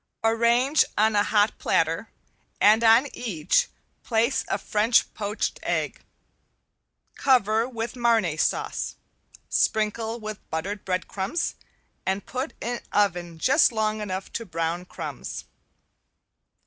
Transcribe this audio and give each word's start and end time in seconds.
Arrange 0.23 0.83
on 0.97 1.15
a 1.15 1.21
hot 1.21 1.55
platter 1.59 2.09
and 2.59 2.83
on 2.83 3.05
each 3.15 3.67
place 4.03 4.43
a 4.47 4.57
French 4.57 5.13
poached 5.13 5.59
egg. 5.61 6.03
Cover 7.13 7.69
with 7.69 7.93
Marnay 7.95 8.35
sauce, 8.37 8.95
sprinkle 9.47 10.19
with 10.19 10.39
buttered 10.49 10.83
breadcrumbs 10.85 11.53
and 12.03 12.25
put 12.25 12.53
in 12.59 12.79
oven 12.91 13.37
just 13.37 13.71
long 13.71 14.01
enough 14.01 14.33
to 14.33 14.43
brown 14.43 14.85
crumbs. 14.85 15.45